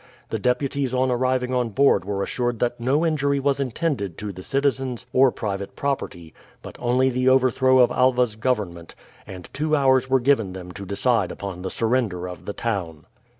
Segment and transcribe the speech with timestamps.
[0.29, 4.41] The deputies on arriving on board were assured that no injury was intended to the
[4.41, 8.95] citizens or private property, but only the overthrow of Alva's government,
[9.27, 13.05] and two hours were given them to decide upon the surrender of the town.